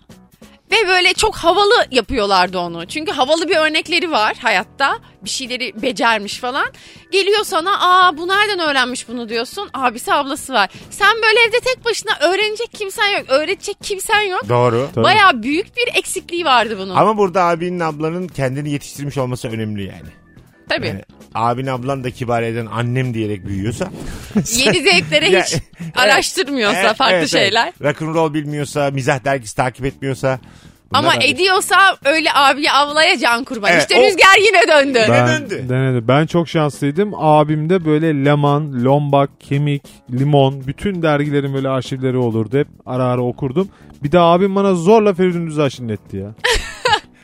[0.73, 2.87] Ve böyle çok havalı yapıyorlardı onu.
[2.87, 4.99] Çünkü havalı bir örnekleri var hayatta.
[5.25, 6.67] Bir şeyleri becermiş falan.
[7.11, 9.71] Geliyor sana aa bu nereden öğrenmiş bunu diyorsun.
[9.75, 10.71] Abisi ablası var.
[10.91, 13.25] Sen böyle evde tek başına öğrenecek kimsen yok.
[13.29, 14.49] Öğretecek kimsen yok.
[14.49, 14.89] Doğru.
[14.95, 15.05] Tabii.
[15.05, 16.97] Baya büyük bir eksikliği vardı bunun.
[16.97, 20.22] Ama burada abinin ablanın kendini yetiştirmiş olması önemli yani.
[20.77, 20.87] Tabii.
[20.87, 21.03] Yani
[21.35, 23.91] abin ablan da kibar eden annem diyerek büyüyorsa.
[24.57, 25.55] Yeni zevklere hiç
[25.95, 27.73] araştırmıyorsa Evet, farklı evet, şeyler.
[27.81, 27.83] Evet.
[28.01, 30.39] Rock'n'roll bilmiyorsa, mizah dergisi takip etmiyorsa.
[30.91, 31.25] bunlar Ama abi.
[31.25, 33.71] ediyorsa öyle abiye ablaya can kurban.
[33.73, 34.99] Evet, işte o- rüzgar yine döndü.
[35.11, 35.65] Ben, döndü.
[35.69, 36.09] denedi.
[36.09, 37.13] Ben çok şanslıydım.
[37.15, 39.83] Abim de böyle Leman, Lombak, Kemik,
[40.13, 42.59] Limon bütün dergilerin böyle arşivleri olurdu.
[42.59, 43.69] Hep ara ara okurdum.
[44.03, 46.35] Bir de abim bana zorla Feridun Düzağ etti ya.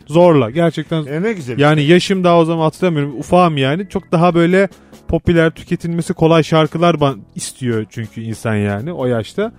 [0.09, 1.07] Zorla gerçekten.
[1.07, 1.59] E ne güzel.
[1.59, 3.19] Yani yaşım daha o zaman hatırlamıyorum.
[3.19, 3.89] Ufağım yani.
[3.89, 4.69] Çok daha böyle
[5.09, 6.97] popüler tüketilmesi kolay şarkılar
[7.35, 9.53] istiyor çünkü insan yani o yaşta.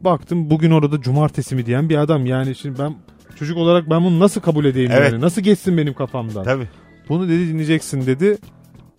[0.00, 2.26] Baktım bugün orada cumartesi mi diyen bir adam.
[2.26, 2.94] Yani şimdi ben
[3.38, 5.12] çocuk olarak ben bunu nasıl kabul edeyim Evet.
[5.12, 5.22] yani?
[5.22, 6.44] Nasıl geçsin benim kafamdan?
[6.44, 6.68] Tabii.
[7.08, 8.38] Bunu dedi dinleyeceksin dedi.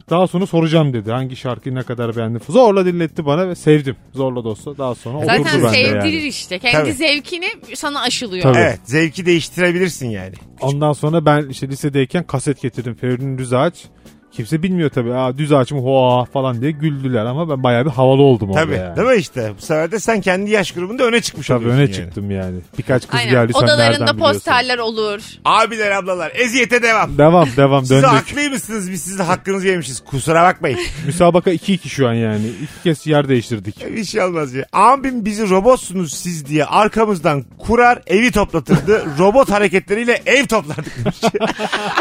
[0.09, 1.11] Daha sonra soracağım dedi.
[1.11, 2.41] Hangi şarkıyı ne kadar beğendim.
[2.49, 3.95] Zorla dinletti bana ve sevdim.
[4.13, 6.27] Zorla da olsa daha sonra oturdu Zaten bende sevdirir yani.
[6.27, 6.59] işte.
[6.59, 6.93] Kendi Tabii.
[6.93, 8.43] zevkini sana aşılıyor.
[8.43, 8.57] Tabii.
[8.57, 8.79] Evet.
[8.83, 10.33] Zevki değiştirebilirsin yani.
[10.61, 12.95] Ondan sonra ben işte lisedeyken kaset getirdim.
[12.95, 13.83] Feridun Düzağaç.
[14.35, 15.13] Kimse bilmiyor tabii.
[15.13, 18.61] Aa, düz ağaç mı hoa falan diye güldüler ama ben bayağı bir havalı oldum orada
[18.65, 18.75] Tabii.
[18.75, 18.95] yani.
[18.97, 19.53] Değil mi işte?
[19.57, 21.95] Bu sefer de sen kendi yaş grubunda öne çıkmış Tabii oluyorsun öne yani.
[21.95, 22.59] çıktım yani.
[22.77, 23.31] Birkaç kız Aynen.
[23.31, 24.33] geldi sen Odalarında nereden biliyorsun?
[24.33, 25.21] posterler olur.
[25.45, 27.17] Abiler ablalar eziyete devam.
[27.17, 28.07] Devam devam Siz döndük.
[28.09, 29.99] haklıymışsınız biz sizin hakkınızı yemişiz.
[30.05, 30.79] Kusura bakmayın.
[31.05, 32.47] Müsabaka 2-2 şu an yani.
[32.47, 33.95] İki kez yer değiştirdik.
[33.95, 34.65] Bir şey olmaz ya.
[34.73, 39.05] Abim bizi robotsunuz siz diye arkamızdan kurar evi toplatırdı.
[39.19, 41.17] Robot hareketleriyle ev toplardık demiş.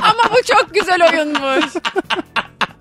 [0.03, 1.64] Ama bu çok güzel oyunmuş.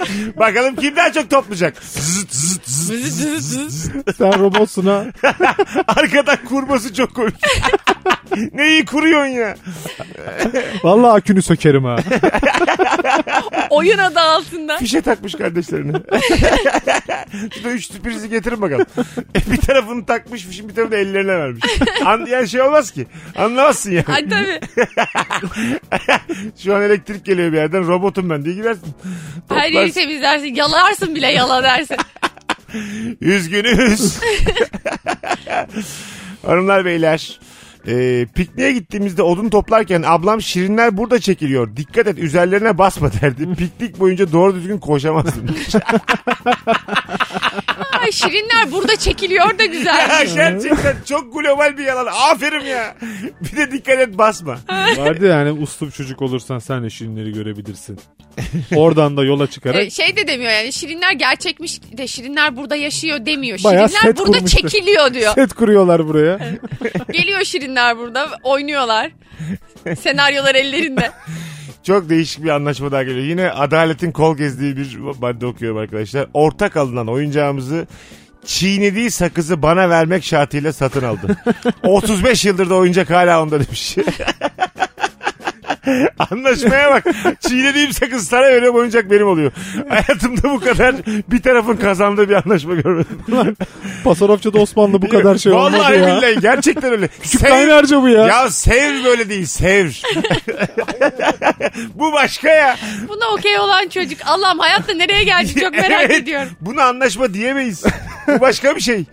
[0.36, 1.76] Bakalım kim daha çok toplayacak.
[1.84, 4.16] Zıt zıt zıt.
[4.18, 5.04] Sen robotsun ha.
[5.86, 7.34] Arkadan kurması çok komik.
[8.52, 9.56] Neyi kuruyorsun ya?
[10.82, 11.96] Vallahi akünü sökerim ha.
[13.70, 14.78] Oyun adı altında.
[14.78, 15.92] Fişe takmış kardeşlerine.
[17.54, 18.86] Şurada üç prizi getirin bakalım.
[19.50, 21.64] bir tarafını takmış fişin bir tarafını ellerine vermiş.
[22.04, 23.06] An yani şey olmaz ki.
[23.36, 24.04] Anlamazsın yani.
[24.08, 24.60] Ay tabii.
[26.62, 28.88] Şu an elektrik geliyor bir yerden robotum ben diye girersin.
[29.48, 30.08] Her yeri Toplarsın.
[30.08, 30.54] temizlersin.
[30.54, 31.96] Yalarsın bile yala dersin.
[33.20, 34.18] Üzgünüz.
[36.46, 37.40] Hanımlar beyler.
[37.86, 41.76] E, pikniğe gittiğimizde odun toplarken ablam şirinler burada çekiliyor.
[41.76, 43.54] Dikkat et üzerlerine basma derdi.
[43.54, 45.46] Piknik boyunca doğru düzgün koşamazdım.
[48.10, 50.08] Ay şirinler burada çekiliyor da Ya güzel.
[50.34, 52.06] Gerçekten çok global bir yalan.
[52.06, 52.96] Aferin ya.
[53.40, 54.58] Bir de dikkat et basma.
[54.96, 58.00] Vardı yani uslu çocuk olursan sen de şirinleri görebilirsin.
[58.76, 63.26] Oradan da yola çıkarak Ee, şey de demiyor yani şirinler gerçekmiş de şirinler burada yaşıyor
[63.26, 63.58] demiyor.
[63.64, 64.60] Bayağı Şirinler set burada kurmuşlar.
[64.70, 65.34] çekiliyor diyor.
[65.34, 66.38] set kuruyorlar buraya.
[67.12, 69.10] Geliyor şirinler burada oynuyorlar.
[70.00, 71.10] Senaryolar ellerinde.
[71.82, 73.24] Çok değişik bir anlaşma daha geliyor.
[73.24, 76.28] Yine adaletin kol gezdiği bir madde okuyorum arkadaşlar.
[76.34, 77.86] Ortak alınan oyuncağımızı
[78.44, 81.36] çiğnediği sakızı bana vermek şartıyla satın aldı.
[81.82, 83.96] 35 yıldır da oyuncak hala onda demiş.
[86.30, 87.04] Anlaşmaya bak.
[87.48, 89.52] Çiğnediğim sakız sana veriyorum oyuncak benim oluyor.
[89.88, 90.94] Hayatımda bu kadar
[91.28, 93.18] bir tarafın kazandığı bir anlaşma görmedim.
[94.04, 96.06] Pasarofça'da Osmanlı bu kadar şey olmadı Vallahi ya.
[96.06, 97.08] billahi gerçekten öyle.
[97.42, 98.26] Kaynarca bu ya.
[98.26, 99.90] Ya sev böyle değil sev.
[101.94, 102.76] bu başka ya.
[103.08, 104.18] Buna okey olan çocuk.
[104.26, 106.48] Allah'ım hayatta nereye geldi çok merak Evet, ediyorum.
[106.60, 107.84] Buna anlaşma diyemeyiz.
[108.28, 109.04] Bu başka bir şey.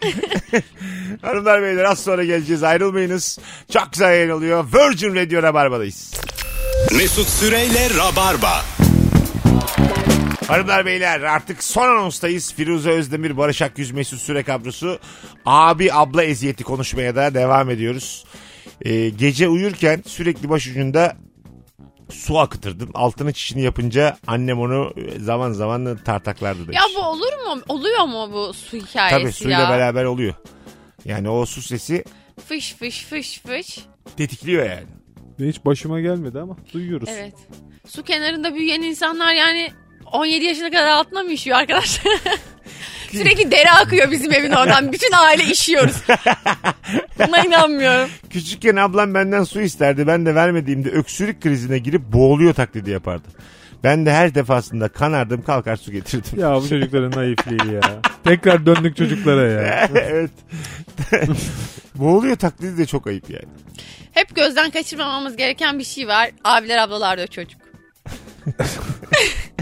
[1.22, 3.40] Hanımlar beyler az sonra geleceğiz ayrılmayınız.
[3.74, 4.66] Çok güzel yayın oluyor.
[4.74, 6.14] Virgin Radio Rabarba'dayız.
[6.96, 8.62] Mesut Süreyle Rabarba.
[10.48, 12.54] Hanımlar beyler artık son anonstayız.
[12.54, 15.00] Firuze Özdemir, Barış Akyüz, Mesut Süre kadrosu.
[15.46, 18.26] Abi abla eziyeti konuşmaya da devam ediyoruz.
[18.82, 21.18] Ee, gece uyurken sürekli başucunda
[22.12, 22.90] su akıtırdım.
[22.94, 26.76] Altını çişini yapınca annem onu zaman zaman tartaklardı demiş.
[26.78, 27.62] Ya bu olur mu?
[27.68, 29.70] Oluyor mu bu su hikayesi Tabii suyla ya?
[29.70, 30.34] beraber oluyor.
[31.06, 32.04] Yani o su sesi
[32.48, 33.80] Fış fış fış fış.
[34.18, 34.86] tetikliyor yani.
[35.40, 37.10] Hiç başıma gelmedi ama duyuyoruz.
[37.12, 37.34] Evet.
[37.88, 39.72] Su kenarında büyüyen insanlar yani
[40.12, 42.14] 17 yaşına kadar altına mı işiyor arkadaşlar?
[43.12, 44.92] Sürekli dere akıyor bizim evin oradan.
[44.92, 45.96] Bütün aile işiyoruz.
[47.28, 48.10] Buna inanmıyorum.
[48.30, 50.08] Küçükken ablam benden su isterdi.
[50.08, 53.28] Ben de vermediğimde öksürük krizine girip boğuluyor taklidi yapardı.
[53.84, 56.40] Ben de her defasında kanardım kalkar su getirdim.
[56.40, 57.82] Ya bu çocukların naifliği ya.
[58.24, 59.90] Tekrar döndük çocuklara ya.
[59.96, 60.32] evet.
[61.96, 63.48] boğuluyor taklidi de çok ayıp yani.
[64.12, 66.32] Hep gözden kaçırmamamız gereken bir şey var.
[66.44, 67.62] Abiler ablalar da çocuk.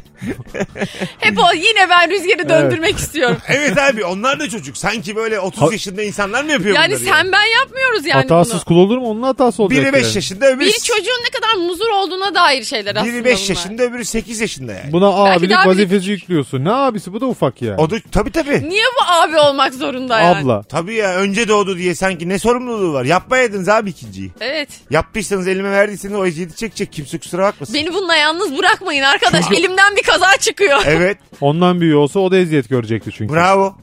[1.19, 3.37] Hep o yine ben rüzgarı döndürmek istiyorum.
[3.47, 4.77] Evet abi onlar da çocuk.
[4.77, 7.03] Sanki böyle 30 Ha- yaşında insanlar mı yapıyor Yani bunları?
[7.05, 8.63] sen ben yapmıyoruz yani Hatasız bunu.
[8.63, 9.09] kul olur mu?
[9.09, 9.81] Onun hatası olacak.
[9.83, 10.15] Biri 5 yani.
[10.15, 10.65] yaşında öbürü...
[10.67, 13.49] Bir çocuğun ne kadar muzur olduğuna dair şeyler aslında Biri 5 bunlar.
[13.49, 14.91] yaşında öbürü 8 yaşında yani.
[14.91, 16.65] Buna Belki abilik daha vazifesi yüklüyorsun.
[16.65, 17.75] Ne abisi bu da ufak ya.
[17.77, 18.69] O da tabii tabii.
[18.69, 20.37] Niye bu abi olmak zorunda yani?
[20.37, 20.63] Abla.
[20.63, 23.05] Tabii ya önce doğdu diye sanki ne sorumluluğu var.
[23.05, 24.31] Yapmayaydınız abi ikinciyi.
[24.41, 24.69] Evet.
[24.89, 26.91] Yaptıysanız elime verdiyseniz o eziyeti çekecek.
[26.93, 27.75] Kimse kusura bakmasın.
[27.75, 29.45] Beni bununla yalnız bırakmayın arkadaş.
[29.51, 30.79] Elimden bir kaza çıkıyor.
[30.87, 31.17] Evet.
[31.41, 33.33] Ondan büyüğü olsa o da eziyet görecekti çünkü.
[33.33, 33.75] Bravo.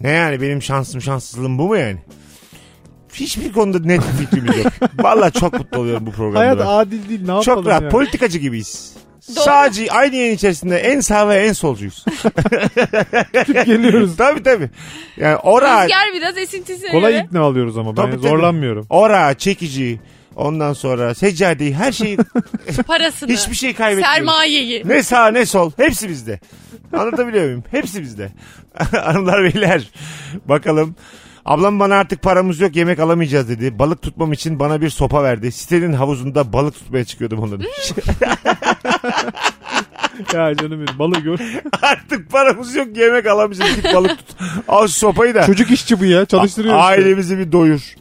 [0.00, 1.98] Ne yani benim şansım şanssızlığım bu mu yani?
[3.14, 4.72] Hiçbir konuda net bir fikrimiz yok.
[4.98, 6.40] Vallahi çok mutlu oluyorum bu programda.
[6.40, 6.66] Hayat ben.
[6.66, 7.82] adil değil ne yapalım Çok rahat.
[7.82, 7.88] ya.
[7.88, 8.92] Politikacı gibiyiz.
[9.36, 9.44] Doğru.
[9.44, 12.04] Sadece aynı yayın içerisinde en sağ ve en solcuyuz.
[13.46, 14.16] geliyoruz.
[14.16, 14.70] tabii tabii.
[15.16, 18.28] Yani ora, Rüzgar biraz esintisine Kolay ikna alıyoruz ama ben Tabii, tabii.
[18.28, 18.86] zorlanmıyorum.
[18.90, 20.00] ora, çekici,
[20.38, 22.16] ondan sonra seccadeyi her şeyi
[22.86, 23.32] Parasını.
[23.32, 24.16] hiçbir şey kaybetmiyoruz.
[24.16, 24.82] Sermayeyi.
[24.88, 26.40] Ne sağ ne sol hepsi bizde.
[26.92, 27.64] Anlatabiliyor muyum?
[27.70, 28.32] Hepsi bizde.
[28.92, 29.82] Hanımlar beyler
[30.44, 30.96] bakalım.
[31.44, 33.78] Ablam bana artık paramız yok yemek alamayacağız dedi.
[33.78, 35.52] Balık tutmam için bana bir sopa verdi.
[35.52, 37.92] Sitenin havuzunda balık tutmaya çıkıyordum onunla demiş.
[40.34, 41.38] ya canım benim balığı gör.
[41.82, 44.36] artık paramız yok yemek alamayacağız git balık tut.
[44.68, 45.46] Al şu sopayı da.
[45.46, 46.84] Çocuk işçi bu ya çalıştırıyor işte.
[46.84, 47.94] Ailemizi bir doyur.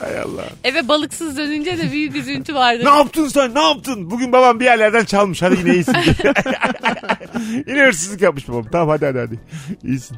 [0.00, 0.44] Hay Allah.
[0.64, 2.84] Eve balıksız dönünce de büyük üzüntü vardı.
[2.84, 3.54] Ne yaptın sen?
[3.54, 4.10] Ne yaptın?
[4.10, 5.42] Bugün babam bir yerlerden çalmış.
[5.42, 5.96] Hadi yine iyisin.
[7.66, 8.64] yine hırsızlık yapmış babam.
[8.72, 9.40] Tamam hadi hadi hadi.
[9.84, 10.16] İyisin.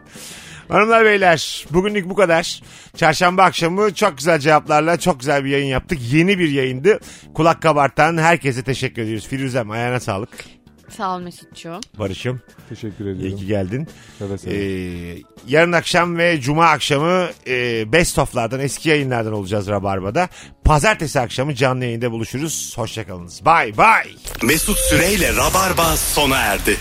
[0.69, 2.63] Hanımlar beyler bugünlük bu kadar.
[2.97, 5.99] Çarşamba akşamı çok güzel cevaplarla çok güzel bir yayın yaptık.
[6.13, 7.01] Yeni bir yayındı.
[7.35, 9.29] Kulak kabartan herkese teşekkür ediyoruz.
[9.29, 10.31] Firuzem ayağına sağlık.
[10.89, 11.81] Sağ ol Mesut'cuğum.
[11.99, 13.39] Barış'ım Teşekkür iyi ediyorum.
[13.39, 13.89] ki geldin.
[14.19, 14.55] Seve seve.
[14.55, 20.29] Ee, yarın akşam ve cuma akşamı e, best of'lardan eski yayınlardan olacağız Rabarba'da.
[20.65, 22.73] Pazartesi akşamı canlı yayında buluşuruz.
[22.77, 23.41] Hoşçakalınız.
[23.47, 24.13] Bye bye.
[24.43, 26.77] Mesut Süreyle Rabarba sona erdi.